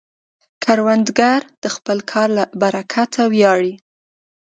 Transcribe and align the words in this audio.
کروندګر 0.63 1.41
د 1.63 1.65
خپل 1.75 1.97
کار 2.11 2.27
له 2.37 2.43
برکته 2.61 3.21
ویاړي 3.33 3.73